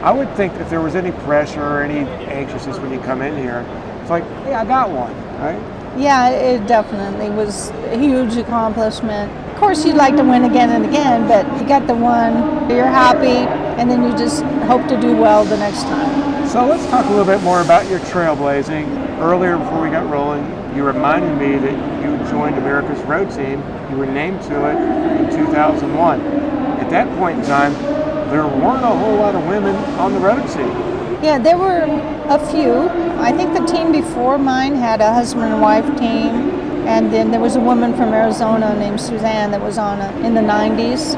I 0.04 0.12
would 0.12 0.34
think 0.36 0.54
if 0.56 0.70
there 0.70 0.82
was 0.82 0.96
any 0.96 1.12
pressure 1.12 1.62
or 1.62 1.82
any 1.82 2.08
anxiousness 2.30 2.78
when 2.80 2.92
you 2.92 3.00
come 3.00 3.22
in 3.22 3.36
here, 3.36 3.66
it's 4.02 4.10
like, 4.10 4.24
hey, 4.44 4.54
I 4.54 4.64
got 4.64 4.90
one, 4.90 5.14
right? 5.40 5.60
Yeah, 5.98 6.30
it 6.30 6.68
definitely 6.68 7.32
was 7.32 7.70
a 7.92 7.98
huge 7.98 8.36
accomplishment. 8.38 9.32
Of 9.50 9.58
course, 9.58 9.84
you'd 9.84 9.96
like 9.96 10.16
to 10.18 10.24
win 10.24 10.44
again 10.44 10.70
and 10.70 10.86
again, 10.86 11.28
but 11.28 11.46
you 11.60 11.68
got 11.68 11.88
the 11.88 11.96
one, 11.96 12.70
you're 12.70 12.86
happy, 12.86 13.50
and 13.80 13.90
then 13.90 14.04
you 14.04 14.12
just 14.16 14.44
hope 14.70 14.88
to 14.90 15.02
do 15.02 15.16
well 15.18 15.44
the 15.44 15.58
next 15.58 15.84
time. 15.84 16.48
So 16.48 16.66
let's 16.68 16.86
talk 16.92 17.06
a 17.08 17.10
little 17.10 17.26
bit 17.26 17.42
more 17.42 17.62
about 17.62 17.90
your 17.90 18.00
trailblazing. 18.02 19.20
Earlier, 19.20 19.58
before 19.58 19.82
we 19.82 19.90
got 19.90 20.08
rolling, 20.08 20.46
you 20.76 20.84
reminded 20.84 21.36
me 21.40 21.58
that 21.58 22.04
you 22.04 22.30
joined 22.30 22.58
America's 22.58 23.02
Road 23.02 23.32
Team. 23.32 23.64
You 23.90 23.98
were 23.98 24.06
named 24.06 24.44
to 24.44 24.70
it 24.70 24.76
in 25.20 25.46
2001. 25.46 26.22
At 26.22 26.92
that 26.92 27.18
point 27.18 27.40
in 27.40 27.46
time, 27.46 27.74
there 28.30 28.46
weren't 28.46 28.84
a 28.84 28.88
whole 28.88 29.16
lot 29.16 29.34
of 29.34 29.46
women 29.48 29.76
on 30.00 30.14
the 30.14 30.20
road 30.20 30.48
team. 30.50 30.70
Yeah, 31.24 31.40
there 31.40 31.58
were 31.58 31.82
a 32.30 32.38
few. 32.52 32.88
I 33.20 33.32
think 33.32 33.54
the 33.54 33.66
team 33.66 33.92
before 33.92 34.38
mine 34.38 34.76
had 34.76 35.02
a 35.02 35.12
husband 35.12 35.52
and 35.52 35.62
wife 35.62 35.86
team, 35.98 36.52
and 36.88 37.12
then 37.12 37.32
there 37.32 37.40
was 37.40 37.56
a 37.56 37.60
woman 37.60 37.94
from 37.96 38.14
Arizona 38.14 38.74
named 38.78 39.02
Suzanne 39.02 39.52
that 39.52 39.62
was 39.62 39.78
on 39.78 40.00
a, 40.00 40.26
in 40.26 40.36
the 40.36 40.42
90s. 40.42 41.16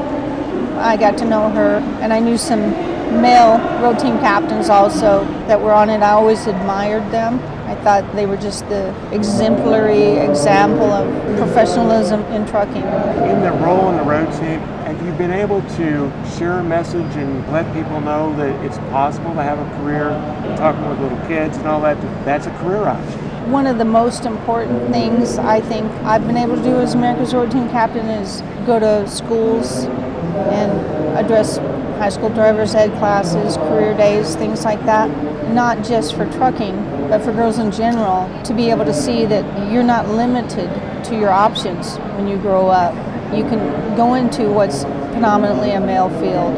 I 0.78 0.96
got 0.96 1.18
to 1.18 1.26
know 1.26 1.50
her, 1.50 1.76
and 2.02 2.14
I 2.14 2.20
knew 2.20 2.38
some 2.38 2.89
male 3.12 3.58
road 3.82 4.00
team 4.00 4.20
captains 4.20 4.70
also 4.70 5.24
that 5.48 5.60
were 5.60 5.74
on 5.74 5.90
it. 5.90 6.02
I 6.02 6.12
always 6.12 6.48
admired 6.48 7.12
them. 7.12 7.40
I 7.68 7.76
thought 7.76 8.16
they 8.16 8.26
were 8.26 8.38
just 8.38 8.68
the 8.70 8.94
exemplary 9.14 10.18
example 10.18 10.92
of 10.92 11.38
professionalism 11.38 12.22
in 12.34 12.48
trucking. 12.48 12.82
In 12.82 13.42
the 13.42 13.52
role 13.64 13.90
in 13.90 13.98
the 13.98 14.04
road 14.04 14.32
team, 14.40 14.60
have 14.90 15.06
you 15.06 15.12
been 15.14 15.32
able 15.32 15.62
to 15.62 16.12
share 16.38 16.60
a 16.60 16.64
message 16.64 17.16
and 17.16 17.52
let 17.52 17.72
people 17.76 18.02
know 18.02 18.36
that 18.38 18.66
it's 18.66 18.80
possible 18.90 19.34
to 19.36 19.44
have 19.44 19.60
a 19.60 19.82
career 19.82 20.10
talking 20.58 20.90
with 20.90 21.00
little 21.00 21.28
kids 21.28 21.58
and 21.58 21.68
all 21.68 21.80
that? 21.82 22.02
That's 22.26 22.48
a 22.48 22.52
career 22.58 22.88
option. 22.88 23.20
One 23.52 23.68
of 23.68 23.78
the 23.78 23.86
most 23.86 24.26
important 24.26 24.92
things 24.92 25.38
I 25.38 25.62
think 25.62 25.92
I've 26.04 26.26
been 26.26 26.38
able 26.38 26.56
to 26.56 26.64
do 26.64 26.80
as 26.80 26.96
America's 26.96 27.34
Road 27.36 27.52
Team 27.52 27.70
Captain 27.70 28.08
is 28.08 28.42
go 28.66 28.80
to 28.80 29.08
schools 29.08 29.86
and 29.86 30.99
address 31.16 31.58
high 31.98 32.10
school 32.10 32.30
driver's 32.30 32.76
ed 32.76 32.92
classes, 33.00 33.58
career 33.58 33.96
days, 33.96 34.36
things 34.36 34.64
like 34.64 34.84
that. 34.86 35.10
Not 35.54 35.84
just 35.84 36.16
for 36.16 36.26
trucking, 36.32 36.76
but 37.10 37.22
for 37.22 37.32
girls 37.32 37.58
in 37.58 37.72
general, 37.72 38.30
to 38.44 38.54
be 38.54 38.70
able 38.70 38.86
to 38.86 38.94
see 38.94 39.26
that 39.26 39.72
you're 39.72 39.84
not 39.84 40.08
limited 40.08 40.70
to 41.06 41.16
your 41.16 41.30
options 41.30 41.98
when 42.16 42.28
you 42.28 42.38
grow 42.38 42.68
up. 42.68 42.94
You 43.36 43.44
can 43.44 43.96
go 43.96 44.14
into 44.14 44.50
what's 44.50 44.84
predominantly 45.12 45.72
a 45.72 45.80
male 45.80 46.10
field 46.20 46.56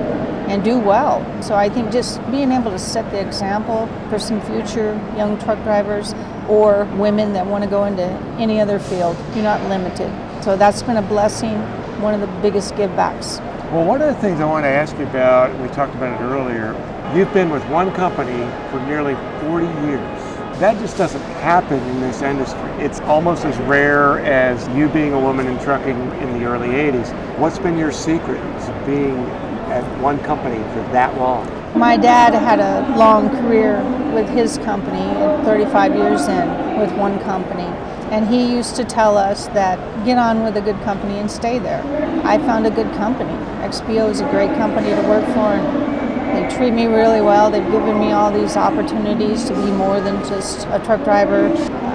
and 0.51 0.63
do 0.63 0.77
well. 0.77 1.23
So 1.41 1.55
I 1.55 1.69
think 1.69 1.91
just 1.91 2.19
being 2.29 2.51
able 2.51 2.71
to 2.71 2.79
set 2.79 3.09
the 3.11 3.25
example 3.25 3.87
for 4.09 4.19
some 4.19 4.41
future 4.41 4.93
young 5.15 5.39
truck 5.39 5.61
drivers 5.63 6.13
or 6.49 6.85
women 6.97 7.33
that 7.33 7.45
want 7.45 7.63
to 7.63 7.69
go 7.69 7.85
into 7.85 8.03
any 8.37 8.59
other 8.59 8.77
field, 8.77 9.15
you're 9.33 9.43
not 9.43 9.61
limited. 9.69 10.11
So 10.43 10.57
that's 10.57 10.83
been 10.83 10.97
a 10.97 11.01
blessing, 11.01 11.53
one 12.01 12.13
of 12.13 12.19
the 12.19 12.27
biggest 12.41 12.73
givebacks. 12.73 13.39
Well, 13.71 13.85
one 13.85 14.01
of 14.01 14.13
the 14.13 14.19
things 14.19 14.41
I 14.41 14.45
want 14.45 14.65
to 14.65 14.67
ask 14.67 14.97
you 14.97 15.03
about, 15.03 15.57
we 15.61 15.69
talked 15.69 15.95
about 15.95 16.19
it 16.19 16.25
earlier, 16.25 16.75
you've 17.15 17.33
been 17.33 17.49
with 17.49 17.63
one 17.69 17.89
company 17.93 18.45
for 18.69 18.81
nearly 18.85 19.15
40 19.47 19.65
years. 19.87 20.59
That 20.59 20.77
just 20.81 20.97
doesn't 20.97 21.21
happen 21.39 21.79
in 21.79 22.01
this 22.01 22.21
industry. 22.21 22.69
It's 22.83 22.99
almost 22.99 23.45
as 23.45 23.57
rare 23.59 24.19
as 24.25 24.67
you 24.75 24.89
being 24.89 25.13
a 25.13 25.19
woman 25.19 25.47
in 25.47 25.57
trucking 25.59 25.95
in 25.95 26.37
the 26.37 26.43
early 26.43 26.67
80s. 26.67 27.13
What's 27.37 27.59
been 27.59 27.77
your 27.77 27.93
secret 27.93 28.41
to 28.41 28.83
being 28.85 29.17
at 29.71 29.85
one 30.01 30.19
company 30.25 30.61
for 30.73 30.81
that 30.91 31.17
long? 31.17 31.47
My 31.79 31.95
dad 31.95 32.33
had 32.33 32.59
a 32.59 32.97
long 32.97 33.29
career 33.29 33.81
with 34.13 34.27
his 34.27 34.57
company, 34.57 34.99
35 35.45 35.95
years 35.95 36.27
in 36.27 36.77
with 36.77 36.91
one 36.97 37.17
company. 37.19 37.71
And 38.11 38.27
he 38.27 38.53
used 38.53 38.75
to 38.75 38.83
tell 38.83 39.17
us 39.17 39.47
that 39.47 39.79
get 40.05 40.17
on 40.17 40.43
with 40.43 40.57
a 40.57 40.61
good 40.61 40.79
company 40.81 41.17
and 41.17 41.31
stay 41.31 41.59
there. 41.59 41.81
I 42.25 42.37
found 42.39 42.67
a 42.67 42.69
good 42.69 42.91
company. 42.95 43.31
XPO 43.63 44.09
is 44.09 44.19
a 44.19 44.29
great 44.29 44.53
company 44.57 44.89
to 44.89 45.01
work 45.07 45.23
for, 45.27 45.55
and 45.55 46.35
they 46.35 46.53
treat 46.53 46.71
me 46.71 46.87
really 46.87 47.21
well. 47.21 47.49
They've 47.49 47.71
given 47.71 47.99
me 47.99 48.11
all 48.11 48.29
these 48.29 48.57
opportunities 48.57 49.45
to 49.45 49.53
be 49.53 49.71
more 49.71 50.01
than 50.01 50.21
just 50.27 50.67
a 50.71 50.81
truck 50.83 51.05
driver. 51.05 51.47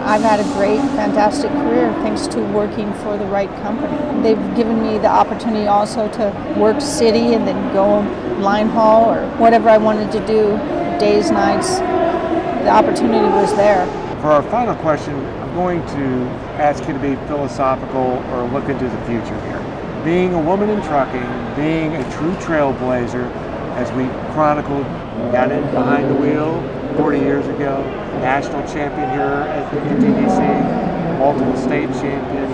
I've 0.06 0.22
had 0.22 0.40
a 0.40 0.44
great, 0.54 0.80
fantastic 0.96 1.50
career 1.50 1.92
thanks 2.00 2.26
to 2.28 2.40
working 2.52 2.94
for 2.94 3.18
the 3.18 3.26
right 3.26 3.50
company. 3.60 4.22
They've 4.22 4.56
given 4.56 4.80
me 4.82 4.96
the 4.96 5.08
opportunity 5.08 5.66
also 5.66 6.08
to 6.12 6.56
work 6.58 6.80
city 6.80 7.34
and 7.34 7.46
then 7.46 7.74
go 7.74 8.00
line 8.40 8.68
haul 8.68 9.10
or 9.10 9.26
whatever 9.36 9.68
I 9.68 9.76
wanted 9.76 10.10
to 10.12 10.26
do, 10.26 10.56
days, 10.98 11.30
nights. 11.30 11.78
The 11.78 12.70
opportunity 12.70 13.26
was 13.26 13.54
there. 13.54 13.86
For 14.20 14.32
our 14.32 14.42
final 14.44 14.74
question, 14.76 15.14
I'm 15.14 15.54
going 15.54 15.84
to 15.88 16.24
ask 16.56 16.86
you 16.88 16.94
to 16.94 16.98
be 16.98 17.16
philosophical 17.26 18.24
or 18.32 18.48
look 18.48 18.68
into 18.68 18.88
the 18.88 19.04
future 19.04 19.38
here. 19.44 20.02
Being 20.04 20.32
a 20.32 20.40
woman 20.40 20.70
in 20.70 20.80
trucking, 20.82 21.54
being 21.54 21.94
a 21.94 22.02
true 22.12 22.32
trailblazer, 22.36 23.30
as 23.76 23.92
we 23.92 24.06
chronicled, 24.32 24.84
got 25.32 25.52
in 25.52 25.62
behind 25.70 26.08
the 26.08 26.14
wheel 26.14 26.62
40 26.96 27.18
years 27.18 27.46
ago, 27.48 27.84
national 28.20 28.62
champion 28.66 29.10
here 29.10 29.44
at 29.52 29.70
the 29.70 29.80
TDC, 29.80 31.18
multiple 31.18 31.56
state 31.58 31.90
champion, 32.00 32.48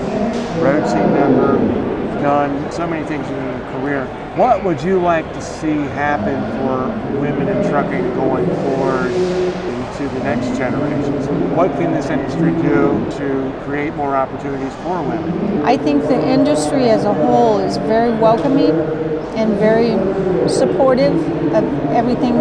road 0.61 0.83
team 0.91 1.13
member, 1.15 1.59
done 2.23 2.71
so 2.71 2.87
many 2.87 3.05
things 3.07 3.27
in 3.27 3.35
your 3.35 3.61
career. 3.73 4.07
What 4.37 4.65
would 4.65 4.81
you 4.83 5.01
like 5.01 5.31
to 5.35 5.43
see 5.43 5.73
happen 5.73 6.41
for 6.59 6.89
women 7.19 7.49
in 7.49 7.69
trucking 7.69 8.15
going 8.15 8.47
forward 8.47 9.11
into 9.13 10.09
the 10.15 10.21
next 10.21 10.57
generations? 10.57 11.27
What 11.57 11.73
can 11.73 11.93
this 11.93 12.07
industry 12.07 12.53
do 12.63 13.05
to 13.19 13.61
create 13.65 13.95
more 13.95 14.15
opportunities 14.17 14.73
for 14.77 15.03
women? 15.03 15.63
I 15.67 15.77
think 15.77 16.03
the 16.05 16.19
industry 16.19 16.89
as 16.89 17.05
a 17.05 17.13
whole 17.13 17.59
is 17.59 17.77
very 17.79 18.11
welcoming 18.11 18.71
and 19.37 19.55
very 19.59 19.93
supportive 20.49 21.15
of 21.55 21.65
everything 21.91 22.35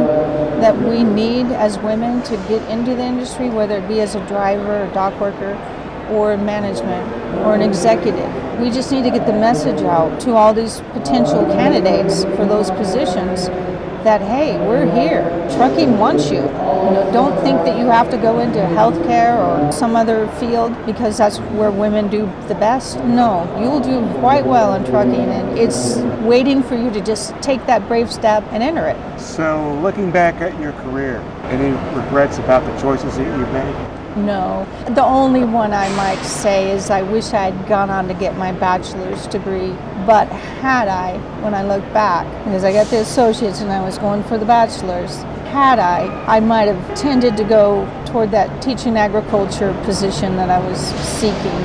that 0.62 0.78
we 0.78 1.04
need 1.04 1.48
as 1.48 1.80
women 1.80 2.22
to 2.24 2.38
get 2.48 2.62
into 2.70 2.96
the 2.96 3.04
industry, 3.04 3.50
whether 3.50 3.78
it 3.78 3.88
be 3.88 4.00
as 4.00 4.14
a 4.14 4.26
driver, 4.28 4.84
a 4.84 4.94
dock 4.94 5.20
worker, 5.20 5.56
or 6.12 6.38
management, 6.38 7.08
or 7.46 7.56
an 7.56 7.62
executive. 7.62 8.30
We 8.60 8.70
just 8.70 8.92
need 8.92 9.04
to 9.04 9.12
get 9.12 9.26
the 9.26 9.34
message 9.34 9.82
out 9.82 10.20
to 10.22 10.34
all 10.34 10.54
these 10.54 10.82
potential 10.94 11.46
candidates 11.46 12.24
for 12.36 12.46
those 12.46 12.70
positions 12.72 13.50
that 14.04 14.22
hey, 14.22 14.58
we're 14.68 14.92
here. 14.94 15.24
Trucking 15.56 15.98
wants 15.98 16.32
you. 16.32 16.38
You 16.38 16.42
know, 16.42 17.10
don't 17.14 17.40
think 17.44 17.64
that 17.66 17.78
you 17.78 17.86
have 17.86 18.10
to 18.10 18.18
go 18.18 18.40
into 18.40 18.60
healthcare 18.60 19.38
or 19.38 19.72
some 19.72 19.96
other 19.96 20.28
field 20.40 20.76
because 20.86 21.18
that's 21.18 21.38
where 21.38 21.72
women 21.72 22.08
do 22.08 22.26
the 22.48 22.56
best. 22.56 22.98
No, 23.04 23.48
you'll 23.60 23.80
do 23.80 24.02
quite 24.20 24.46
well 24.46 24.74
in 24.74 24.84
trucking, 24.86 25.14
and 25.14 25.58
it's 25.58 25.98
waiting 26.24 26.64
for 26.64 26.76
you 26.76 26.90
to 26.92 27.02
just 27.02 27.40
take 27.42 27.66
that 27.68 27.88
brave 27.88 28.12
step 28.12 28.44
and 28.52 28.64
enter 28.64 28.88
it. 28.88 29.20
So, 29.20 29.80
looking 29.82 30.12
back 30.12 30.36
at 30.42 30.60
your 30.60 30.74
career, 30.74 31.20
any 31.46 31.70
regrets 31.96 32.38
about 32.40 32.66
the 32.66 32.82
choices 32.82 33.18
that 33.18 33.26
you've 33.26 33.54
made? 33.54 33.91
No. 34.16 34.68
The 34.90 35.04
only 35.04 35.46
one 35.46 35.72
I 35.74 35.88
might 35.96 36.22
say 36.24 36.72
is 36.72 36.90
I 36.90 37.02
wish 37.02 37.32
I 37.32 37.50
had 37.50 37.68
gone 37.68 37.90
on 37.90 38.10
to 38.10 38.14
get 38.14 38.38
my 38.38 38.52
bachelor's 38.52 39.26
degree. 39.28 39.72
But 40.06 40.28
had 40.28 40.90
I, 40.90 41.18
when 41.42 41.54
I 41.54 41.64
look 41.64 41.82
back, 41.94 42.26
because 42.44 42.66
I 42.66 42.74
got 42.74 42.88
the 42.88 43.00
associate's 43.00 43.62
and 43.62 43.72
I 43.72 43.82
was 43.82 43.98
going 43.98 44.24
for 44.24 44.38
the 44.38 44.46
bachelor's, 44.46 45.22
had 45.54 45.80
I, 45.80 46.08
I 46.26 46.42
might 46.42 46.68
have 46.68 46.98
tended 46.98 47.38
to 47.38 47.46
go 47.46 47.86
toward 48.06 48.32
that 48.32 48.62
teaching 48.62 48.98
agriculture 48.98 49.74
position 49.86 50.36
that 50.36 50.50
I 50.50 50.60
was 50.60 50.80
seeking. 50.80 51.62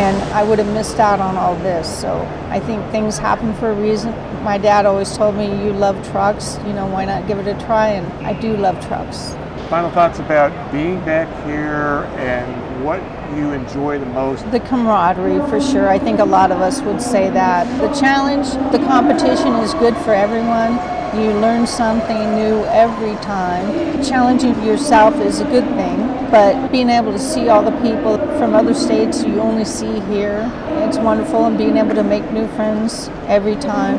And 0.00 0.16
I 0.32 0.42
would 0.42 0.58
have 0.58 0.72
missed 0.72 0.98
out 0.98 1.20
on 1.20 1.36
all 1.36 1.54
this. 1.56 2.00
So 2.00 2.22
I 2.48 2.60
think 2.60 2.90
things 2.90 3.18
happen 3.18 3.52
for 3.54 3.72
a 3.72 3.74
reason. 3.74 4.12
My 4.42 4.56
dad 4.56 4.86
always 4.86 5.14
told 5.14 5.34
me, 5.34 5.46
You 5.62 5.74
love 5.74 6.02
trucks, 6.10 6.56
you 6.66 6.72
know, 6.72 6.86
why 6.86 7.04
not 7.04 7.28
give 7.28 7.38
it 7.38 7.46
a 7.46 7.66
try? 7.66 7.88
And 7.88 8.26
I 8.26 8.32
do 8.40 8.56
love 8.56 8.80
trucks 8.86 9.34
final 9.70 9.90
thoughts 9.92 10.18
about 10.18 10.50
being 10.72 10.98
back 11.04 11.28
here 11.46 12.02
and 12.18 12.84
what 12.84 13.00
you 13.38 13.52
enjoy 13.52 14.00
the 14.00 14.06
most? 14.06 14.50
The 14.50 14.58
camaraderie, 14.58 15.38
for 15.48 15.60
sure. 15.60 15.88
I 15.88 15.96
think 15.96 16.18
a 16.18 16.24
lot 16.24 16.50
of 16.50 16.60
us 16.60 16.80
would 16.80 17.00
say 17.00 17.30
that. 17.30 17.68
The 17.80 17.88
challenge, 17.94 18.48
the 18.72 18.84
competition 18.88 19.54
is 19.62 19.72
good 19.74 19.96
for 19.98 20.12
everyone. 20.12 20.72
You 21.16 21.30
learn 21.38 21.68
something 21.68 22.34
new 22.34 22.64
every 22.64 23.14
time. 23.22 24.02
Challenging 24.02 24.60
yourself 24.64 25.14
is 25.20 25.38
a 25.38 25.44
good 25.44 25.66
thing, 25.76 25.98
but 26.32 26.72
being 26.72 26.90
able 26.90 27.12
to 27.12 27.18
see 27.20 27.48
all 27.48 27.62
the 27.62 27.76
people 27.80 28.18
from 28.38 28.54
other 28.56 28.74
states 28.74 29.22
you 29.22 29.38
only 29.38 29.64
see 29.64 30.00
here, 30.00 30.50
it's 30.88 30.98
wonderful, 30.98 31.44
and 31.44 31.56
being 31.56 31.76
able 31.76 31.94
to 31.94 32.02
make 32.02 32.28
new 32.32 32.48
friends 32.56 33.08
every 33.28 33.54
time, 33.54 33.98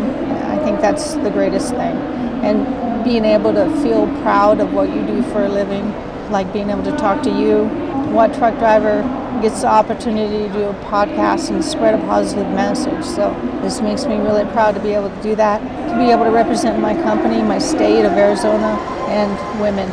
I 0.51 0.61
think 0.65 0.81
that's 0.81 1.13
the 1.13 1.29
greatest 1.29 1.69
thing. 1.69 1.95
And 2.43 2.90
being 3.03 3.25
able 3.25 3.53
to 3.53 3.69
feel 3.81 4.07
proud 4.21 4.59
of 4.59 4.73
what 4.73 4.89
you 4.89 5.05
do 5.05 5.23
for 5.23 5.43
a 5.43 5.49
living, 5.49 5.91
like 6.29 6.51
being 6.53 6.69
able 6.69 6.83
to 6.83 6.95
talk 6.97 7.23
to 7.23 7.29
you. 7.29 7.65
What 8.11 8.33
truck 8.33 8.57
driver 8.59 9.01
gets 9.41 9.61
the 9.61 9.67
opportunity 9.67 10.47
to 10.47 10.53
do 10.53 10.63
a 10.65 10.73
podcast 10.85 11.49
and 11.49 11.63
spread 11.63 11.93
a 11.93 11.97
positive 12.05 12.47
message? 12.49 13.03
So 13.03 13.33
this 13.61 13.81
makes 13.81 14.05
me 14.05 14.17
really 14.17 14.45
proud 14.51 14.75
to 14.75 14.81
be 14.81 14.93
able 14.93 15.09
to 15.09 15.23
do 15.23 15.35
that, 15.35 15.59
to 15.89 15.97
be 15.97 16.11
able 16.11 16.25
to 16.25 16.31
represent 16.31 16.79
my 16.79 16.93
company, 16.93 17.41
my 17.41 17.59
state 17.59 18.05
of 18.05 18.11
Arizona, 18.13 18.77
and 19.07 19.61
women. 19.61 19.89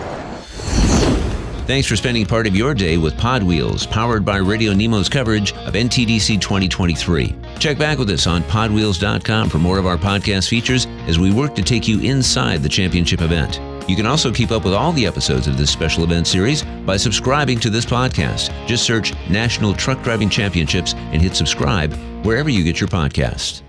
Thanks 1.69 1.87
for 1.87 1.97
spending 1.97 2.25
part 2.25 2.47
of 2.47 2.57
your 2.57 2.73
day 2.73 2.97
with 2.97 3.19
Pod 3.19 3.43
Wheels, 3.43 3.85
powered 3.85 4.25
by 4.25 4.39
Radio 4.39 4.73
Nemo's 4.73 5.07
coverage 5.07 5.53
of 5.53 5.75
NTDC 5.75 6.41
2023. 6.41 7.35
Check 7.59 7.77
back 7.77 7.99
with 7.99 8.09
us 8.09 8.27
on 8.27 8.43
podwheels.com 8.45 9.51
for 9.51 9.59
more 9.59 9.77
of 9.77 9.85
our 9.85 9.99
podcast 9.99 10.49
features 10.49 10.87
as 11.07 11.19
we 11.19 11.31
work 11.31 11.55
to 11.57 11.63
take 11.63 11.87
you 11.87 12.01
inside 12.01 12.63
the 12.63 12.71
championship 12.71 13.21
event. 13.21 13.61
You 13.87 13.97
can 13.97 14.07
also 14.07 14.33
keep 14.33 14.51
up 14.51 14.65
with 14.65 14.73
all 14.73 14.93
the 14.93 15.05
episodes 15.05 15.47
of 15.47 15.59
this 15.59 15.71
special 15.71 16.05
event 16.05 16.27
series 16.27 16.63
by 16.87 16.97
subscribing 16.97 17.61
to 17.61 17.69
this 17.69 17.85
podcast. 17.85 18.51
Just 18.67 18.85
search 18.85 19.13
National 19.29 19.75
Truck 19.75 20.03
Driving 20.03 20.31
Championships 20.31 20.95
and 20.95 21.21
hit 21.21 21.37
subscribe 21.37 21.93
wherever 22.25 22.49
you 22.49 22.65
get 22.65 22.81
your 22.81 22.89
podcasts. 22.89 23.61